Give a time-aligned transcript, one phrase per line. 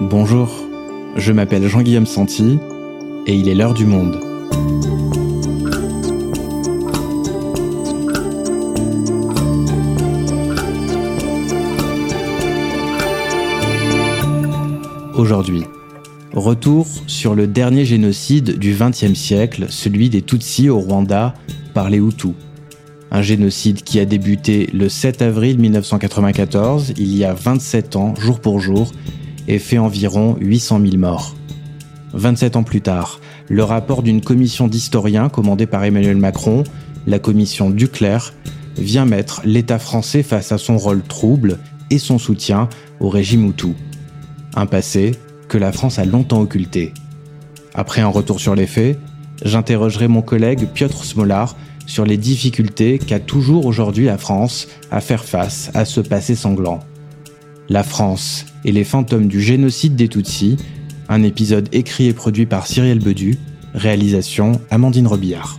[0.00, 0.48] Bonjour,
[1.16, 2.58] je m'appelle Jean-Guillaume Santi
[3.26, 4.18] et il est l'heure du monde.
[15.14, 15.64] Aujourd'hui,
[16.32, 21.34] retour sur le dernier génocide du XXe siècle, celui des Tutsis au Rwanda
[21.74, 22.32] par les Hutus.
[23.10, 28.40] Un génocide qui a débuté le 7 avril 1994, il y a 27 ans, jour
[28.40, 28.92] pour jour,
[29.50, 31.34] et fait environ 800 000 morts.
[32.12, 36.62] 27 ans plus tard, le rapport d'une commission d'historiens commandée par Emmanuel Macron,
[37.08, 38.32] la commission Duclerc,
[38.78, 41.58] vient mettre l'État français face à son rôle trouble
[41.90, 42.68] et son soutien
[43.00, 43.74] au régime Hutu.
[44.54, 45.16] Un passé
[45.48, 46.94] que la France a longtemps occulté.
[47.74, 49.00] Après un retour sur les faits,
[49.44, 51.56] j'interrogerai mon collègue Piotr Smolar
[51.86, 56.78] sur les difficultés qu'a toujours aujourd'hui la France à faire face à ce passé sanglant.
[57.68, 60.56] La France et les fantômes du génocide des Tutsis,
[61.08, 63.38] un épisode écrit et produit par Cyrielle Bedu,
[63.74, 65.58] réalisation Amandine Robillard.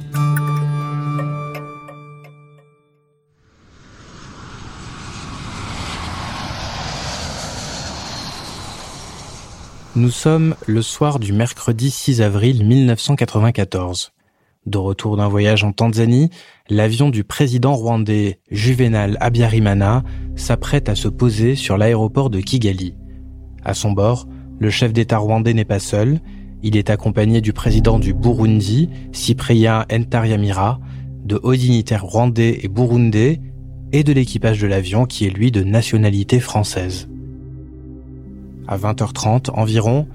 [9.95, 14.13] Nous sommes le soir du mercredi 6 avril 1994.
[14.67, 16.29] De retour d'un voyage en Tanzanie,
[16.69, 20.03] l'avion du président rwandais Juvenal Abiyarimana
[20.35, 22.93] s'apprête à se poser sur l'aéroport de Kigali.
[23.65, 24.27] À son bord,
[24.59, 26.19] le chef d'État rwandais n'est pas seul,
[26.61, 30.79] il est accompagné du président du Burundi, Cyprien Ntariamira,
[31.25, 33.41] de hauts dignitaires rwandais et burundais,
[33.93, 37.09] et de l'équipage de l'avion qui est lui de nationalité française.
[38.67, 40.07] À 20h30 environ,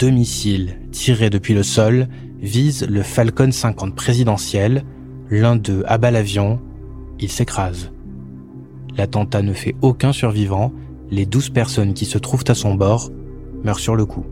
[0.00, 2.08] deux missiles tirés depuis le sol
[2.40, 4.82] visent le Falcon 50 présidentiel,
[5.28, 6.58] l'un d'eux abat l'avion,
[7.18, 7.92] il s'écrase.
[8.96, 10.72] L'attentat ne fait aucun survivant,
[11.10, 13.10] les 12 personnes qui se trouvent à son bord
[13.62, 14.24] meurent sur le coup.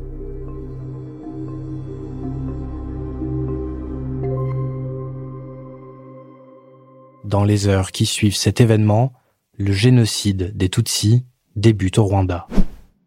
[7.24, 9.12] Dans les heures qui suivent cet événement,
[9.58, 11.26] le génocide des Tutsis
[11.56, 12.46] débute au Rwanda.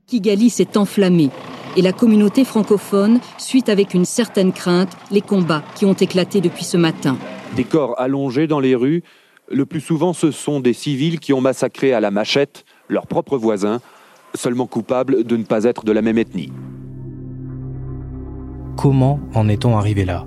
[0.06, 1.32] Kigali s'est enflammé
[1.76, 6.64] et la communauté francophone suit avec une certaine crainte les combats qui ont éclaté depuis
[6.64, 7.18] ce matin.
[7.56, 9.04] Des corps allongés dans les rues,
[9.50, 13.38] le plus souvent ce sont des civils qui ont massacré à la machette leurs propres
[13.38, 13.80] voisins,
[14.34, 16.52] seulement coupables de ne pas être de la même ethnie.
[18.78, 20.26] Comment en est-on arrivé là?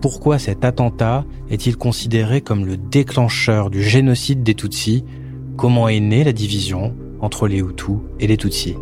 [0.00, 5.04] Pourquoi cet attentat est-il considéré comme le déclencheur du génocide des Tutsis?
[5.56, 8.76] Comment est née la division entre les Hutus et les Tutsis?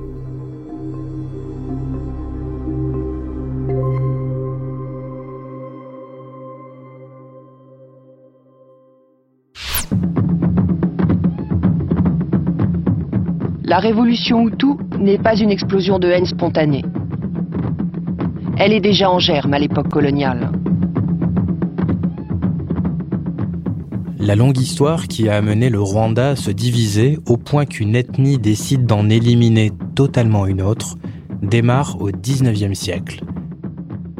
[13.72, 16.84] La révolution Hutu n'est pas une explosion de haine spontanée.
[18.58, 20.52] Elle est déjà en germe à l'époque coloniale.
[24.18, 28.36] La longue histoire qui a amené le Rwanda à se diviser au point qu'une ethnie
[28.36, 30.96] décide d'en éliminer totalement une autre
[31.40, 33.24] démarre au 19e siècle.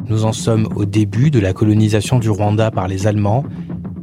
[0.09, 3.43] Nous en sommes au début de la colonisation du Rwanda par les Allemands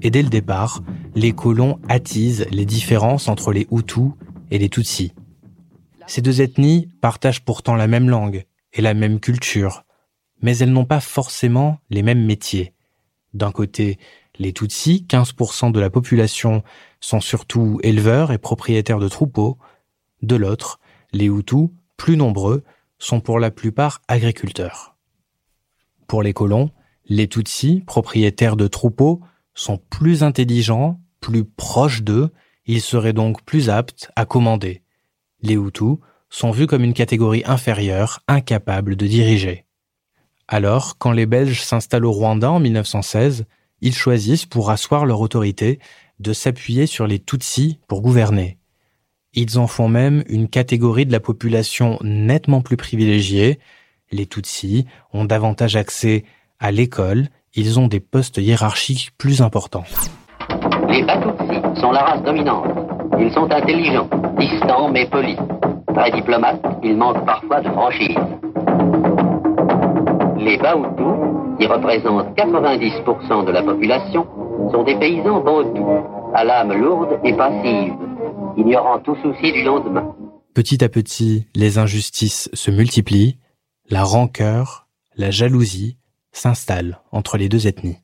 [0.01, 0.81] et dès le départ,
[1.17, 4.13] les colons attisent les différences entre les Hutus
[4.53, 5.11] et les Tutsis.
[6.11, 9.85] Ces deux ethnies partagent pourtant la même langue et la même culture,
[10.43, 12.75] mais elles n'ont pas forcément les mêmes métiers.
[13.33, 13.97] D'un côté,
[14.37, 16.65] les Tutsis, 15% de la population,
[16.99, 19.57] sont surtout éleveurs et propriétaires de troupeaux.
[20.21, 20.81] De l'autre,
[21.13, 22.65] les Hutus, plus nombreux,
[22.99, 24.97] sont pour la plupart agriculteurs.
[26.09, 26.73] Pour les colons,
[27.07, 29.21] les Tutsis, propriétaires de troupeaux,
[29.55, 32.31] sont plus intelligents, plus proches d'eux,
[32.67, 34.83] ils seraient donc plus aptes à commander.
[35.43, 39.65] Les Hutus sont vus comme une catégorie inférieure, incapable de diriger.
[40.49, 43.47] Alors, quand les Belges s'installent au Rwanda en 1916,
[43.81, 45.79] ils choisissent, pour asseoir leur autorité,
[46.19, 48.59] de s'appuyer sur les Tutsis pour gouverner.
[49.33, 53.61] Ils en font même une catégorie de la population nettement plus privilégiée.
[54.11, 56.25] Les Tutsis ont davantage accès
[56.59, 59.85] à l'école, ils ont des postes hiérarchiques plus importants.
[60.89, 62.80] Les Batutsis sont la race dominante.
[63.21, 64.09] Ils sont intelligents,
[64.39, 65.37] distants mais polis.
[65.95, 68.17] Très diplomates, ils manquent parfois de franchise.
[70.39, 74.27] Les Bahutus, qui représentent 90% de la population,
[74.73, 75.83] sont des paysans bantus,
[76.35, 77.93] à l'âme lourde et passive,
[78.57, 80.15] ignorant tout souci du lendemain.
[80.55, 83.39] Petit à petit, les injustices se multiplient,
[83.91, 84.87] la rancœur,
[85.17, 85.99] la jalousie
[86.33, 87.99] s'installent entre les deux ethnies.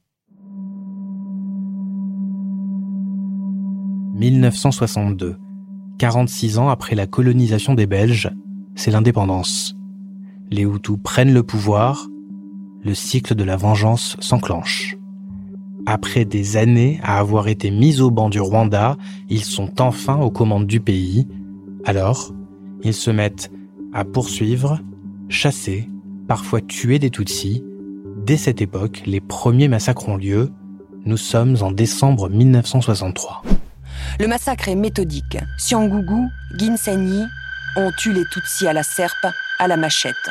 [4.16, 5.36] 1962.
[5.98, 8.30] 46 ans après la colonisation des Belges,
[8.74, 9.76] c'est l'indépendance.
[10.50, 12.06] les Hutus prennent le pouvoir,
[12.82, 14.96] le cycle de la vengeance s'enclenche.
[15.84, 18.96] Après des années à avoir été mis au banc du Rwanda,
[19.28, 21.28] ils sont enfin aux commandes du pays.
[21.84, 22.32] Alors,
[22.82, 23.50] ils se mettent
[23.92, 24.80] à poursuivre,
[25.28, 25.90] chasser,
[26.26, 27.62] parfois tuer des Tutsis.
[28.24, 30.50] Dès cette époque, les premiers massacres ont lieu.
[31.04, 33.42] Nous sommes en décembre 1963.
[34.18, 35.36] Le massacre est méthodique.
[35.58, 37.26] Siangougou, Ginseni
[37.76, 39.26] ont tué les Tutsis à la serpe,
[39.58, 40.30] à la machette.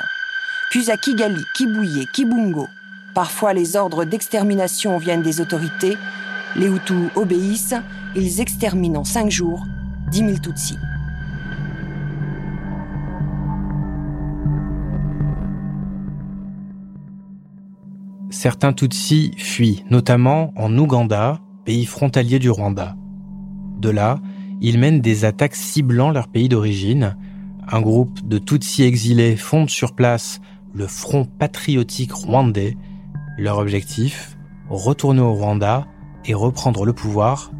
[0.72, 2.68] Puis à Kigali, Kibouye, Kibungo.
[3.14, 5.98] Parfois, les ordres d'extermination viennent des autorités.
[6.56, 7.76] Les Hutus obéissent.
[8.16, 9.64] Ils exterminent en cinq jours
[10.12, 10.78] 10 000 Tutsis.
[18.32, 22.96] Certains Tutsis fuient, notamment en Ouganda, pays frontalier du Rwanda.
[23.78, 24.20] De là,
[24.62, 27.18] ils mènent des attaques ciblant leur pays d'origine.
[27.68, 30.40] Un groupe de Tutsis exilés fonde sur place
[30.74, 32.76] le Front patriotique rwandais.
[33.38, 34.38] Leur objectif,
[34.70, 35.88] retourner au Rwanda
[36.26, 37.52] et reprendre le pouvoir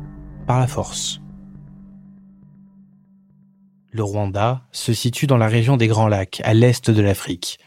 [0.48, 1.22] par la force.
[3.92, 7.60] Le Rwanda se situe dans la région des Grands Lacs, à l'est de l'Afrique.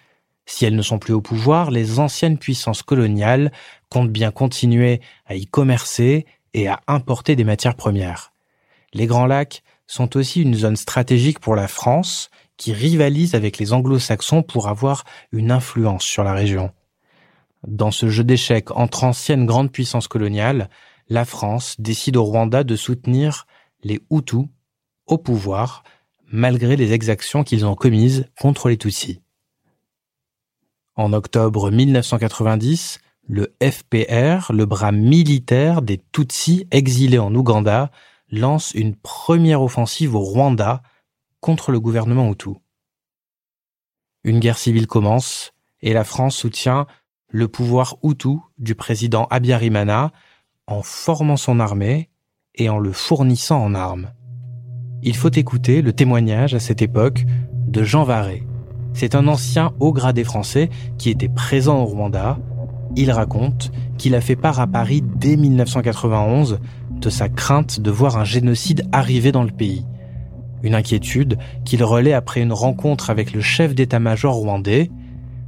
[0.44, 3.52] Si elles ne sont plus au pouvoir, les anciennes puissances coloniales
[3.90, 8.32] comptent bien continuer à y commercer et à importer des matières premières.
[8.92, 13.72] Les Grands Lacs sont aussi une zone stratégique pour la France qui rivalise avec les
[13.72, 16.72] anglo-saxons pour avoir une influence sur la région.
[17.66, 20.68] Dans ce jeu d'échecs entre anciennes grandes puissances coloniales,
[21.08, 23.46] la France décide au Rwanda de soutenir
[23.82, 24.46] les Hutus
[25.06, 25.82] au pouvoir
[26.30, 29.22] malgré les exactions qu'ils ont commises contre les Tutsis.
[30.94, 37.90] En octobre 1990, le FPR, le bras militaire des Tutsis exilés en Ouganda,
[38.30, 40.82] lance une première offensive au Rwanda
[41.40, 42.50] contre le gouvernement Hutu.
[44.24, 46.86] Une guerre civile commence et la France soutient
[47.28, 50.12] le pouvoir Hutu du président Abiyarimana
[50.66, 52.10] en formant son armée
[52.54, 54.10] et en le fournissant en armes.
[55.02, 58.44] Il faut écouter le témoignage à cette époque de Jean Varé,
[58.98, 62.36] c'est un ancien haut gradé français qui était présent au Rwanda.
[62.96, 66.58] Il raconte qu'il a fait part à Paris dès 1991
[66.92, 69.84] de sa crainte de voir un génocide arriver dans le pays.
[70.62, 74.90] Une inquiétude qu'il relaie après une rencontre avec le chef d'état-major rwandais.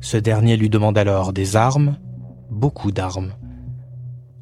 [0.01, 1.97] Ce dernier lui demande alors des armes,
[2.51, 3.33] beaucoup d'armes.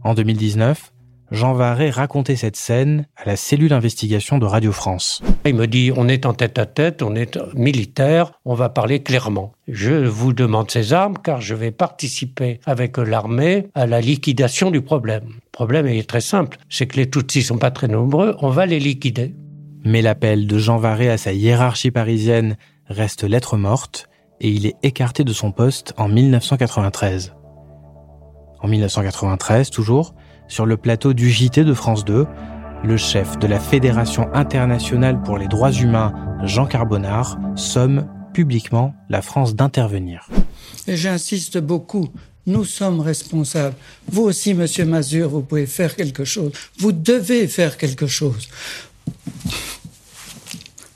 [0.05, 0.93] En 2019,
[1.31, 5.21] Jean Varret racontait cette scène à la cellule d'investigation de Radio France.
[5.45, 9.03] Il me dit, on est en tête à tête, on est militaire, on va parler
[9.03, 9.53] clairement.
[9.69, 14.81] Je vous demande ces armes car je vais participer avec l'armée à la liquidation du
[14.81, 15.25] problème.
[15.27, 18.65] Le problème est très simple, c'est que les Tutsis sont pas très nombreux, on va
[18.65, 19.35] les liquider.
[19.85, 24.09] Mais l'appel de Jean Varret à sa hiérarchie parisienne reste lettre morte
[24.41, 27.35] et il est écarté de son poste en 1993.
[28.61, 30.15] En 1993, toujours,
[30.49, 32.27] sur le plateau du JT de France 2,
[32.85, 36.13] le chef de la Fédération internationale pour les droits humains,
[36.45, 40.29] Jean Carbonard, somme publiquement la France d'intervenir.
[40.87, 42.09] J'insiste beaucoup,
[42.47, 43.77] nous sommes responsables.
[44.11, 46.53] Vous aussi, Monsieur Mazur, vous pouvez faire quelque chose.
[46.79, 48.49] Vous devez faire quelque chose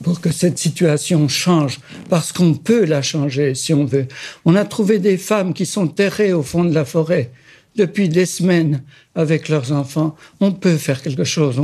[0.03, 1.79] pour que cette situation change,
[2.11, 4.09] parce qu'on peut la changer si on veut.
[4.45, 7.31] On a trouvé des femmes qui sont terrées au fond de la forêt
[7.77, 8.83] depuis des semaines
[9.15, 10.15] avec leurs enfants.
[10.41, 11.61] On peut faire quelque chose.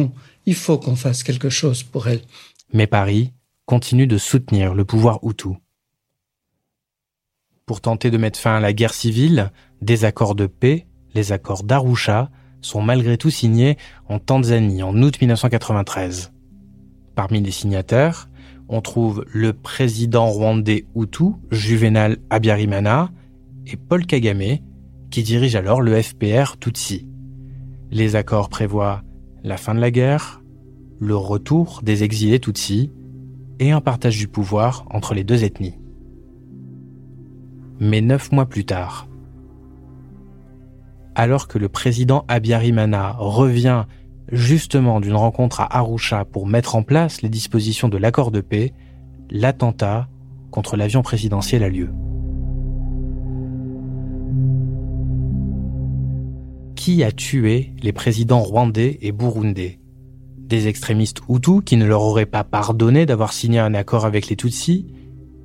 [0.47, 2.23] il faut qu'on fasse quelque chose pour elles.
[2.73, 3.33] Mais Paris
[3.67, 5.50] continue de soutenir le pouvoir Hutu.
[7.67, 11.65] Pour tenter de mettre fin à la guerre civile, des accords de paix, les accords
[11.65, 12.31] d'Arusha,
[12.62, 13.77] sont malgré tout signés
[14.09, 16.33] en Tanzanie en août 1993.
[17.15, 18.29] Parmi les signataires,
[18.69, 23.11] on trouve le président rwandais Hutu, Juvenal Abiyarimana,
[23.67, 24.59] et Paul Kagame,
[25.11, 27.07] qui dirige alors le FPR Tutsi.
[27.91, 29.03] Les accords prévoient
[29.43, 30.43] la fin de la guerre,
[31.00, 32.91] le retour des exilés Tutsis
[33.59, 35.79] et un partage du pouvoir entre les deux ethnies.
[37.81, 39.09] Mais neuf mois plus tard,
[41.15, 43.87] alors que le président Abiyarimana revient
[44.31, 48.73] justement d'une rencontre à Arusha pour mettre en place les dispositions de l'accord de paix,
[49.31, 50.09] l'attentat
[50.50, 51.91] contre l'avion présidentiel a lieu.
[56.88, 59.78] Qui a tué les présidents rwandais et burundais.
[60.38, 64.37] Des extrémistes hutus qui ne leur auraient pas pardonné d'avoir signé un accord avec les
[64.37, 64.87] Tutsis.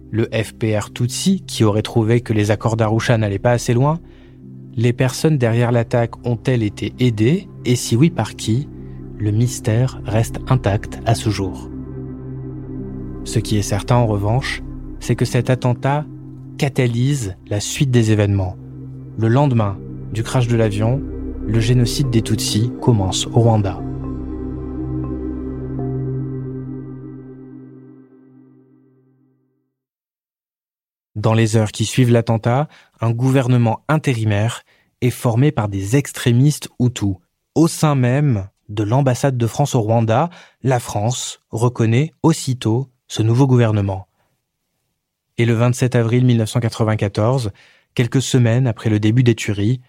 [0.09, 4.00] Le FPR Tutsi qui aurait trouvé que les accords d'Arusha n'allaient pas assez loin.
[4.77, 7.50] Les personnes derrière l'attaque ont-elles été aidées?
[7.65, 8.69] Et si oui, par qui?
[9.17, 11.69] Le mystère reste intact à ce jour.
[13.25, 14.63] Ce qui est certain en revanche,
[15.01, 16.05] c'est que cet attentat
[16.57, 18.55] catalyse la suite des événements.
[19.17, 19.77] Le lendemain
[20.13, 21.01] du crash de l'avion,
[21.45, 23.79] le génocide des Tutsis commence au Rwanda.
[31.15, 32.67] Dans les heures qui suivent l'attentat,
[33.00, 34.63] un gouvernement intérimaire
[35.01, 37.15] est formé par des extrémistes Hutus.
[37.55, 40.29] Au sein même de l'ambassade de France au Rwanda,
[40.63, 44.07] la France reconnaît aussitôt ce nouveau gouvernement.
[45.38, 47.51] Et le 27 avril 1994,
[47.95, 49.81] quelques semaines après le début des tueries,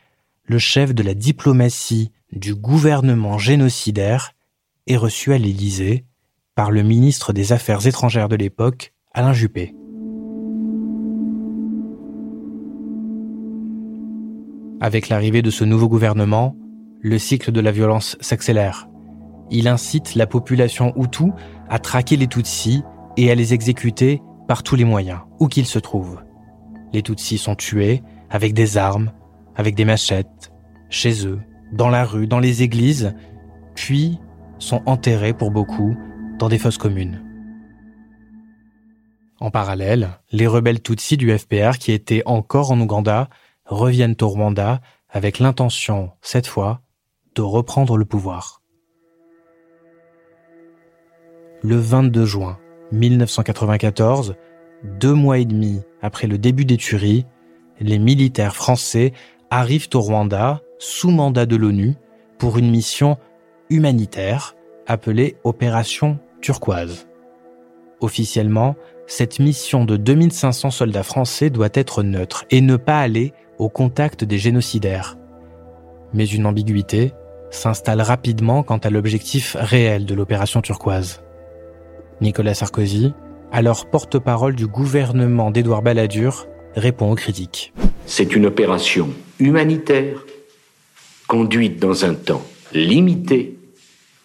[0.46, 4.32] le chef de la diplomatie du gouvernement génocidaire
[4.86, 6.04] est reçu à l'Élysée
[6.54, 9.74] par le ministre des Affaires étrangères de l'époque, Alain Juppé.
[14.80, 16.54] Avec l'arrivée de ce nouveau gouvernement,
[17.00, 18.88] le cycle de la violence s'accélère.
[19.50, 21.30] Il incite la population Hutu
[21.70, 22.82] à traquer les Tutsis
[23.16, 26.20] et à les exécuter par tous les moyens, où qu'ils se trouvent.
[26.92, 29.10] Les Tutsis sont tués avec des armes,
[29.56, 30.52] avec des machettes,
[30.90, 31.40] chez eux,
[31.72, 33.14] dans la rue, dans les églises,
[33.74, 34.18] puis
[34.58, 35.96] sont enterrés pour beaucoup
[36.38, 37.22] dans des fosses communes.
[39.40, 43.28] En parallèle, les rebelles Tutsis du FPR qui étaient encore en Ouganda
[43.66, 44.80] reviennent au Rwanda
[45.10, 46.80] avec l'intention, cette fois,
[47.34, 48.62] de reprendre le pouvoir.
[51.62, 52.58] Le 22 juin
[52.92, 54.36] 1994,
[54.84, 57.26] deux mois et demi après le début des tueries,
[57.80, 59.12] les militaires français
[59.54, 61.94] arrivent au Rwanda sous mandat de l'ONU
[62.38, 63.18] pour une mission
[63.70, 64.56] humanitaire
[64.88, 67.06] appelée Opération Turquoise.
[68.00, 68.74] Officiellement,
[69.06, 74.24] cette mission de 2500 soldats français doit être neutre et ne pas aller au contact
[74.24, 75.16] des génocidaires.
[76.12, 77.12] Mais une ambiguïté
[77.50, 81.22] s'installe rapidement quant à l'objectif réel de l'opération turquoise.
[82.20, 83.14] Nicolas Sarkozy,
[83.52, 87.72] alors porte-parole du gouvernement d'Édouard Balladur, répond aux critiques.
[88.06, 90.24] C'est une opération humanitaire
[91.26, 93.58] conduite dans un temps limité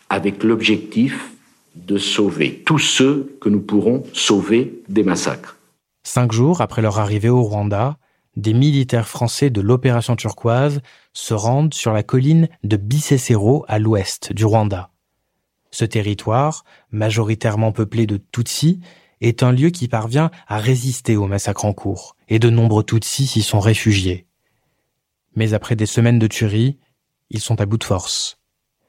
[0.09, 1.31] avec l'objectif
[1.75, 5.57] de sauver tous ceux que nous pourrons sauver des massacres.
[6.03, 7.97] Cinq jours après leur arrivée au Rwanda,
[8.35, 10.81] des militaires français de l'opération turquoise
[11.13, 14.91] se rendent sur la colline de Bisesero à l'ouest du Rwanda.
[15.71, 18.79] Ce territoire, majoritairement peuplé de Tutsis,
[19.21, 23.27] est un lieu qui parvient à résister aux massacres en cours, et de nombreux Tutsis
[23.27, 24.27] s'y sont réfugiés.
[25.35, 26.77] Mais après des semaines de tueries,
[27.29, 28.39] ils sont à bout de force.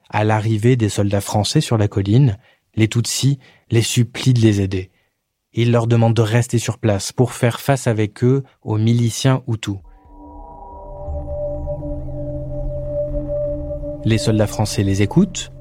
[0.08, 2.38] À l'arrivée des soldats français sur la colline,
[2.74, 3.38] les Tutsis
[3.70, 4.90] les supplient de les aider.
[5.52, 9.78] Ils leur demandent de rester sur place pour faire face avec eux aux miliciens Hutus.
[14.04, 15.52] Les soldats français les écoutent,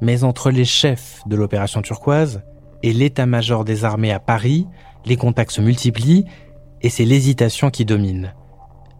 [0.00, 2.42] mais entre les chefs de l'opération turquoise
[2.86, 4.68] et l'état-major des armées à Paris,
[5.06, 6.24] les contacts se multiplient
[6.82, 8.32] et c'est l'hésitation qui domine.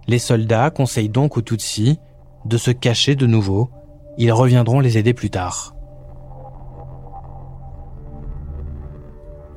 [0.08, 2.00] Les soldats conseillent donc aux Tutsis
[2.46, 3.70] de se cacher de nouveau.
[4.18, 5.76] Ils reviendront les aider plus tard.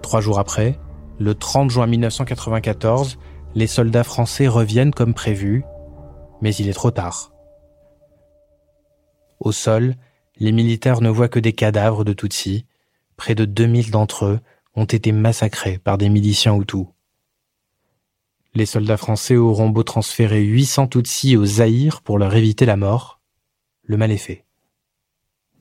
[0.03, 0.77] Trois jours après,
[1.17, 3.17] le 30 juin 1994,
[3.55, 5.63] les soldats français reviennent comme prévu,
[6.43, 7.31] mais il est trop tard.
[9.39, 9.95] Au sol,
[10.37, 12.67] les militaires ne voient que des cadavres de Tutsis.
[13.19, 14.39] Près de 2000 d'entre eux
[14.75, 16.85] ont été massacrés par des miliciens Hutus.
[18.53, 23.19] Les soldats français auront beau transférer 800 Tutsis au Zaïre pour leur éviter la mort,
[23.83, 24.45] le mal est fait.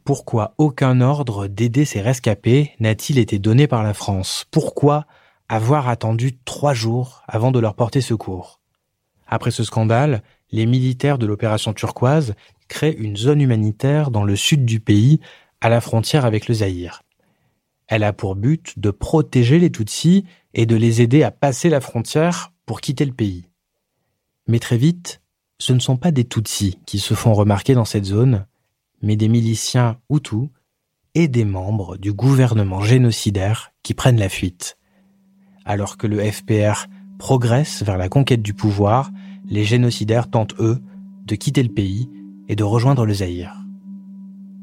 [0.05, 4.47] Pourquoi aucun ordre d'aider ces rescapés n'a-t-il été donné par la France?
[4.53, 5.07] Pourquoi
[5.49, 8.61] avoir attendu trois jours avant de leur porter secours?
[9.27, 10.23] Après ce scandale,
[10.53, 12.37] les militaires de l'opération turquoise
[12.69, 15.19] créent une zone humanitaire dans le sud du pays,
[15.61, 17.03] à la frontière avec le Zaïre.
[17.89, 21.81] Elle a pour but de protéger les Tutsis et de les aider à passer la
[21.81, 23.49] frontière pour quitter le pays.
[24.47, 25.23] Mais très vite,
[25.59, 28.47] ce ne sont pas des Tutsis qui se font remarquer dans cette zone,
[29.03, 30.51] mais des miliciens Hutus
[31.15, 34.77] et des membres du gouvernement génocidaire qui prennent la fuite.
[35.65, 36.87] Alors que le FPR
[37.19, 39.11] progresse vers la conquête du pouvoir,
[39.47, 40.79] les génocidaires tentent, eux,
[41.25, 42.11] de quitter le pays
[42.49, 43.55] et de rejoindre le Zaïre.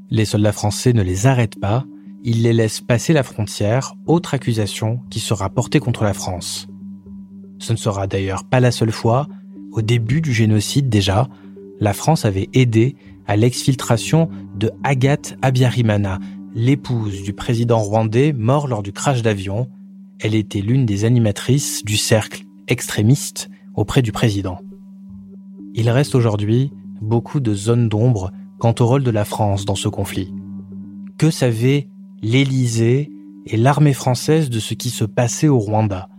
[0.10, 1.86] Les soldats français ne les arrêtent pas,
[2.28, 6.68] ils les laissent passer la frontière, autre accusation qui sera portée contre la France.
[7.60, 9.28] Ce ne sera d'ailleurs pas la seule fois,
[9.72, 11.30] au début du génocide déjà,
[11.80, 12.96] la France avait aidé
[13.28, 16.20] à l'exfiltration de Agathe Abiyarimana,
[16.56, 19.70] l'épouse du président rwandais mort lors du crash d'avion.
[20.20, 24.58] Elle était l'une des animatrices du cercle extrémiste auprès du président.
[25.76, 29.90] Il reste aujourd'hui beaucoup de zones d'ombre quant au rôle de la France dans ce
[29.90, 30.34] conflit.
[31.20, 31.88] Que savait
[32.26, 33.12] l'Élysée
[33.46, 36.10] et l'armée française de ce qui se passait au Rwanda.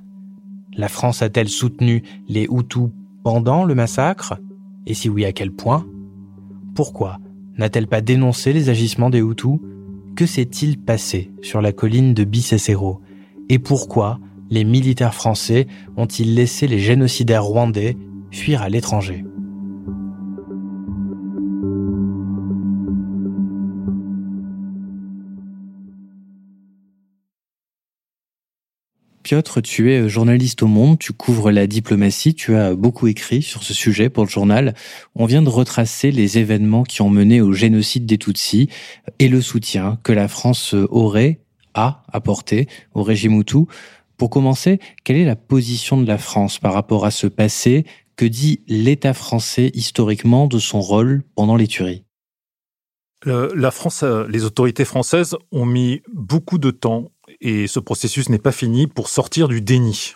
[0.76, 2.90] La France a-t-elle soutenu les Hutus
[3.24, 4.38] pendant le massacre?
[4.86, 5.84] Et si oui, à quel point?
[6.76, 7.18] Pourquoi
[7.58, 9.58] n'a-t-elle pas dénoncé les agissements des Hutus?
[10.14, 13.00] Que s'est-il passé sur la colline de Bicécéro
[13.48, 17.96] Et pourquoi les militaires français ont-ils laissé les génocidaires rwandais
[18.30, 19.24] fuir à l'étranger?
[29.26, 33.64] Piotr, tu es journaliste au Monde, tu couvres la diplomatie, tu as beaucoup écrit sur
[33.64, 34.72] ce sujet pour le journal.
[35.16, 38.68] On vient de retracer les événements qui ont mené au génocide des Tutsis
[39.18, 41.40] et le soutien que la France aurait,
[41.74, 43.64] a apporté au régime Hutu.
[44.16, 47.84] Pour commencer, quelle est la position de la France par rapport à ce passé?
[48.14, 52.04] Que dit l'État français historiquement de son rôle pendant les tueries?
[53.24, 58.52] La France, les autorités françaises ont mis beaucoup de temps et ce processus n'est pas
[58.52, 60.14] fini pour sortir du déni.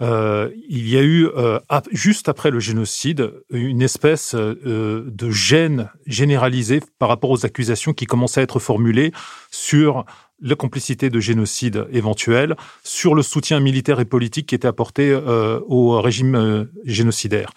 [0.00, 1.58] Euh, il y a eu, euh,
[1.90, 8.06] juste après le génocide, une espèce euh, de gêne généralisée par rapport aux accusations qui
[8.06, 9.12] commençaient à être formulées
[9.50, 10.04] sur
[10.40, 12.54] la complicité de génocide éventuel,
[12.84, 17.50] sur le soutien militaire et politique qui était apporté au régime génocidaire.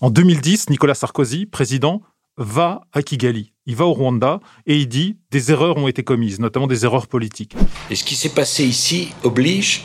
[0.00, 2.00] En 2010, Nicolas Sarkozy, président,
[2.36, 6.40] va à Kigali, il va au Rwanda et il dit des erreurs ont été commises,
[6.40, 7.56] notamment des erreurs politiques.
[7.90, 9.84] Et ce qui s'est passé ici oblige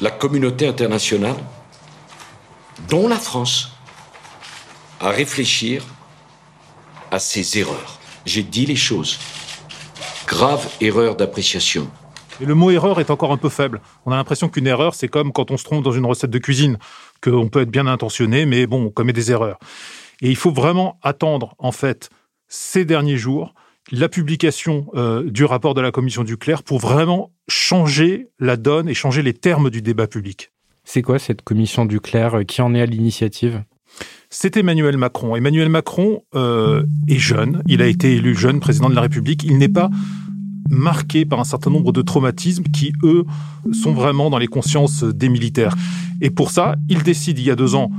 [0.00, 1.36] la communauté internationale,
[2.88, 3.72] dont la France,
[4.98, 5.84] à réfléchir
[7.10, 7.98] à ces erreurs.
[8.26, 9.18] J'ai dit les choses.
[10.26, 11.90] Grave erreur d'appréciation.
[12.40, 13.82] Et le mot erreur est encore un peu faible.
[14.06, 16.38] On a l'impression qu'une erreur, c'est comme quand on se trompe dans une recette de
[16.38, 16.78] cuisine,
[17.22, 19.58] qu'on peut être bien intentionné, mais bon, on commet des erreurs.
[20.22, 22.10] Et il faut vraiment attendre, en fait,
[22.48, 23.54] ces derniers jours,
[23.90, 28.94] la publication euh, du rapport de la commission Duclerc pour vraiment changer la donne et
[28.94, 30.52] changer les termes du débat public.
[30.84, 33.62] C'est quoi cette commission Duclerc Qui en est à l'initiative?
[34.28, 35.34] C'est Emmanuel Macron.
[35.34, 39.58] Emmanuel Macron euh, est jeune, il a été élu jeune président de la République, il
[39.58, 39.90] n'est pas
[40.68, 43.24] marqué par un certain nombre de traumatismes qui, eux,
[43.72, 45.74] sont vraiment dans les consciences des militaires.
[46.20, 47.90] Et pour ça, il décide il y a deux ans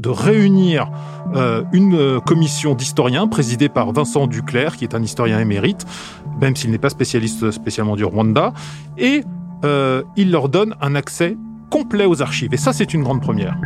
[0.00, 0.90] de réunir
[1.34, 5.86] euh, une euh, commission d'historiens présidée par Vincent Duclerc, qui est un historien émérite,
[6.40, 8.54] même s'il n'est pas spécialiste spécialement du Rwanda,
[8.96, 9.22] et
[9.64, 11.36] euh, il leur donne un accès
[11.70, 12.54] complet aux archives.
[12.54, 13.56] Et ça, c'est une grande première.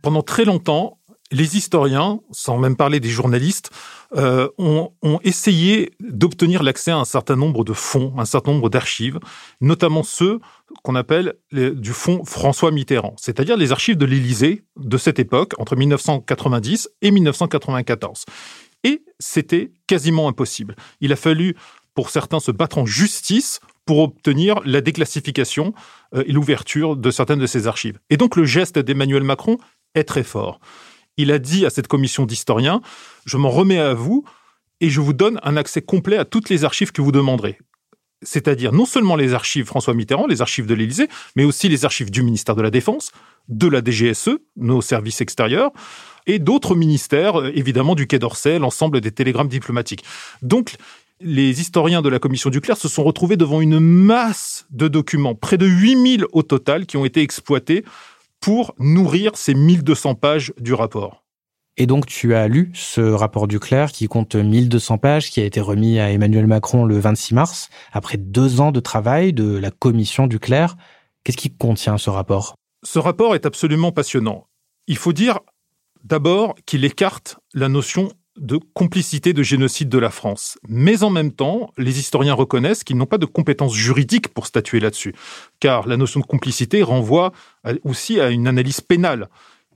[0.00, 0.98] Pendant très longtemps,
[1.32, 3.70] les historiens, sans même parler des journalistes,
[4.16, 4.92] euh, ont,
[5.24, 9.18] essayé d'obtenir l'accès à un certain nombre de fonds, un certain nombre d'archives,
[9.60, 10.38] notamment ceux
[10.82, 15.76] qu'on appelle du fonds François Mitterrand, c'est-à-dire les archives de l'Élysée de cette époque, entre
[15.76, 18.24] 1990 et 1994.
[18.84, 20.76] Et c'était quasiment impossible.
[21.00, 21.56] Il a fallu,
[21.94, 25.72] pour certains, se battre en justice pour obtenir la déclassification
[26.14, 27.98] euh, et l'ouverture de certaines de ces archives.
[28.10, 29.58] Et donc le geste d'Emmanuel Macron
[29.94, 30.60] est très fort
[31.16, 32.80] il a dit à cette commission d'historiens,
[33.26, 34.24] je m'en remets à vous
[34.80, 37.58] et je vous donne un accès complet à toutes les archives que vous demanderez.
[38.22, 42.10] C'est-à-dire non seulement les archives François Mitterrand, les archives de l'Élysée, mais aussi les archives
[42.10, 43.12] du ministère de la Défense,
[43.48, 45.72] de la DGSE, nos services extérieurs,
[46.26, 50.04] et d'autres ministères, euh, évidemment du Quai d'Orsay, l'ensemble des télégrammes diplomatiques.
[50.40, 50.76] Donc,
[51.20, 55.58] les historiens de la commission Duclerc se sont retrouvés devant une masse de documents, près
[55.58, 57.84] de 8000 au total, qui ont été exploités
[58.42, 61.24] pour nourrir ces 1200 pages du rapport.
[61.78, 65.44] Et donc tu as lu ce rapport du Duclerc qui compte 1200 pages, qui a
[65.44, 69.70] été remis à Emmanuel Macron le 26 mars, après deux ans de travail de la
[69.70, 70.76] commission du Duclerc.
[71.24, 72.56] Qu'est-ce qui contient ce rapport?
[72.84, 74.48] Ce rapport est absolument passionnant.
[74.88, 75.38] Il faut dire
[76.04, 80.58] d'abord qu'il écarte la notion de complicité de génocide de la France.
[80.68, 84.80] Mais en même temps, les historiens reconnaissent qu'ils n'ont pas de compétences juridiques pour statuer
[84.80, 85.14] là-dessus,
[85.60, 87.32] car la notion de complicité renvoie
[87.84, 89.28] aussi à une analyse pénale.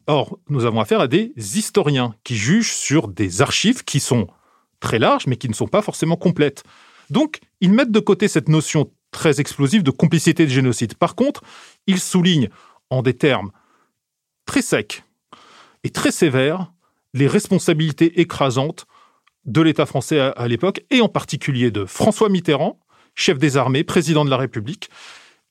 [0.07, 4.29] Or, nous avons affaire à des historiens qui jugent sur des archives qui sont
[4.81, 6.62] très larges, mais qui ne sont pas forcément complètes.
[7.11, 10.95] Donc, ils mettent de côté cette notion très explosive de complicité de génocide.
[10.95, 11.42] Par contre,
[11.87, 12.51] ils soulignent
[12.90, 13.51] en des termes
[14.45, 15.03] très secs
[15.85, 16.73] et très sévères
[17.16, 18.87] les responsabilités écrasantes
[19.44, 22.79] de l'État français à, l'époque, et en particulier de François Mitterrand,
[23.14, 24.90] chef des armées, président de la République,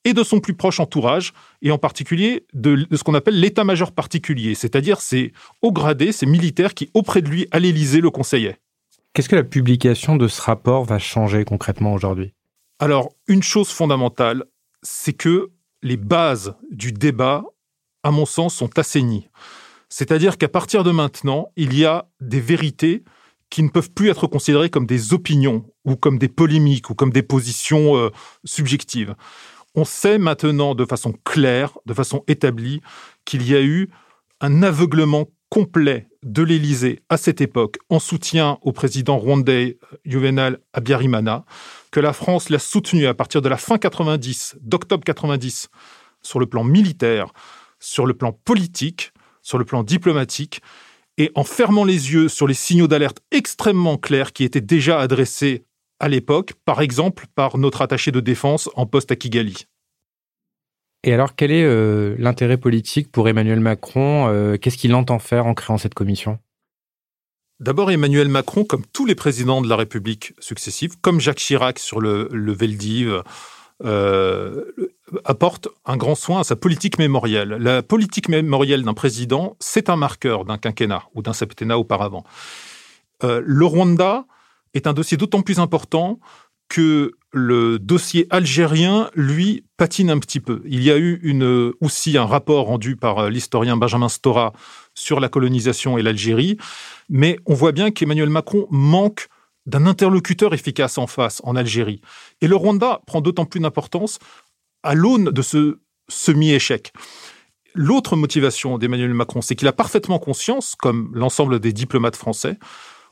[0.04, 4.54] et de son plus proche entourage, et en particulier de, ce qu'on appelle l'état-major particulier,
[4.54, 8.60] c'est-à-dire ces hauts gradés, ces militaires qui, auprès de lui, à l'Élysée, le conseillaient.
[9.14, 12.34] Qu'est-ce que la publication de ce rapport va changer concrètement aujourd'hui?
[12.80, 14.44] Alors, une chose fondamentale,
[14.84, 15.52] c'est que
[15.82, 17.44] les bases du débat,
[18.04, 19.30] à mon sens, sont assainies.
[19.98, 23.06] C'est-à-dire qu'à partir de maintenant, il y a des vérités
[23.50, 27.14] qui ne peuvent plus être considérées comme des opinions ou comme des polémiques ou comme
[27.14, 28.10] des positions euh,
[28.44, 29.16] subjectives.
[29.74, 32.82] On sait maintenant de façon claire, de façon établie,
[33.24, 33.90] qu'il y a eu
[34.42, 41.46] un aveuglement complet de l'Élysée à cette époque en soutien au président rwandais Juvenal Abiyarimana,
[41.92, 45.70] que la France l'a soutenu à partir de la fin 90, d'octobre 90,
[46.22, 47.32] sur le plan militaire,
[47.80, 49.14] sur le plan politique,
[49.46, 50.62] sur le plan diplomatique,
[51.18, 55.64] et en fermant les yeux sur les signaux d'alerte extrêmement clairs qui étaient déjà adressés
[56.00, 59.68] à l'époque, par exemple par notre attaché de défense en poste à Kigali.
[61.04, 65.46] Et alors, quel est euh, l'intérêt politique pour Emmanuel Macron euh, Qu'est-ce qu'il entend faire
[65.46, 66.40] en créant cette commission?
[67.60, 72.02] D'abord, Emmanuel Macron, comme tous les présidents de la République successifs, comme Jacques Chirac sur
[72.02, 73.22] le, le Veldiv,
[73.84, 74.64] euh,
[75.26, 77.50] apporte un grand soin à sa politique mémorielle.
[77.60, 82.24] La politique mémorielle d'un président, c'est un marqueur d'un quinquennat ou d'un septennat auparavant.
[83.22, 84.26] le Rwanda
[84.74, 86.20] est un dossier d'autant plus important
[86.70, 90.62] que le dossier algérien, lui, patine un petit peu.
[90.66, 91.22] Il y a eu
[91.82, 94.54] aussi un rapport rendu par euh, l'historien Benjamin Stora
[94.94, 96.58] sur la colonisation et l'Algérie,
[97.10, 99.28] mais on voit bien qu'Emmanuel Macron manque
[99.66, 102.02] d'un interlocuteur efficace en face en Algérie.
[102.42, 104.20] Et le Rwanda prend d'autant plus d'importance
[104.84, 106.94] à l'aune de ce semi-échec.
[107.74, 112.58] L'autre motivation d'Emmanuel Macron, c'est qu'il a parfaitement conscience, comme l'ensemble des diplomates français,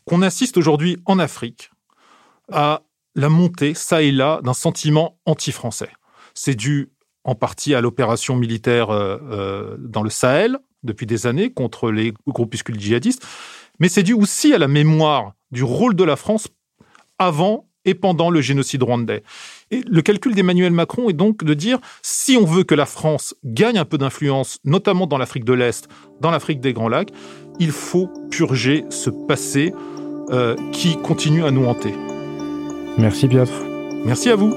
[0.05, 1.71] qu'on assiste aujourd'hui en Afrique
[2.51, 2.81] à
[3.15, 5.89] la montée, ça et là, d'un sentiment anti-français.
[6.33, 6.91] C'est dû
[7.23, 12.13] en partie à l'opération militaire euh, euh, dans le Sahel depuis des années contre les
[12.27, 13.25] groupuscules djihadistes,
[13.79, 16.47] mais c'est dû aussi à la mémoire du rôle de la France
[17.19, 19.23] avant et pendant le génocide rwandais.
[19.71, 23.35] Et le calcul d'Emmanuel Macron est donc de dire si on veut que la France
[23.43, 25.87] gagne un peu d'influence, notamment dans l'Afrique de l'Est,
[26.21, 27.09] dans l'Afrique des Grands Lacs,
[27.59, 29.73] il faut purger ce passé
[30.29, 31.93] euh, qui continue à nous hanter.
[32.97, 33.51] Merci Piotr.
[34.05, 34.53] Merci à vous.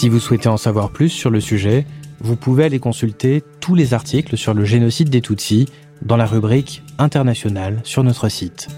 [0.00, 1.84] Si vous souhaitez en savoir plus sur le sujet,
[2.20, 5.68] vous pouvez aller consulter tous les articles sur le génocide des Tutsis
[6.00, 8.68] dans la rubrique internationale sur notre site.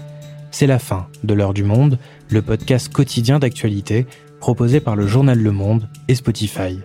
[0.51, 1.97] C'est la fin de l'heure du monde,
[2.29, 4.05] le podcast quotidien d'actualité
[4.41, 6.77] proposé par le journal Le Monde et Spotify.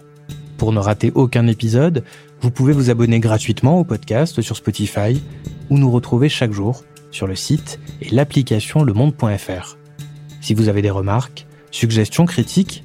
[0.57, 2.05] Pour ne rater aucun épisode,
[2.40, 5.20] vous pouvez vous abonner gratuitement au podcast sur Spotify
[5.68, 9.77] ou nous retrouver chaque jour sur le site et l'application lemonde.fr.
[10.40, 12.85] Si vous avez des remarques, suggestions, critiques,